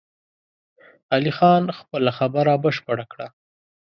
[1.13, 3.27] علي خان خپله خبره بشپړه کړه!